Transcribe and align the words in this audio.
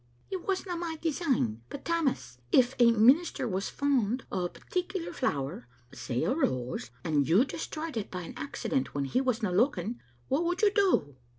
"It 0.31 0.47
wasna 0.47 0.75
my 0.75 0.97
design. 0.99 1.61
But, 1.69 1.85
Tammas, 1.85 2.39
if 2.51 2.73
a— 2.79 2.85
a 2.87 2.91
minis 2.91 3.31
ter 3.35 3.47
was 3.47 3.69
fond 3.69 4.25
o' 4.31 4.45
a 4.45 4.49
particular 4.49 5.13
flower— 5.13 5.67
say 5.93 6.23
a 6.23 6.33
rose— 6.33 6.89
and 7.05 7.29
you 7.29 7.45
destroyed 7.45 7.95
it 7.95 8.09
by 8.09 8.23
an 8.23 8.33
accident, 8.35 8.95
when 8.95 9.05
he 9.05 9.21
wasna 9.21 9.51
looking, 9.51 10.01
what 10.27 10.43
would 10.43 10.63
you 10.63 10.71
do?" 10.73 11.17